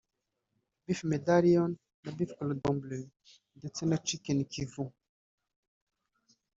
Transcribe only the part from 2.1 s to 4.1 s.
beef cordon bleu ndetse na